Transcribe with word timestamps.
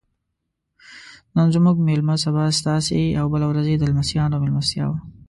نن 1.35 1.47
زموږ 1.55 1.75
میلمه 1.87 2.15
سبا 2.23 2.43
ستاسې 2.59 3.01
او 3.19 3.25
بله 3.33 3.45
ورځ 3.51 3.65
یې 3.71 3.77
د 3.79 3.83
لمسیانو 3.91 4.41
میلمستیا 4.43 4.85
وه. 4.89 4.97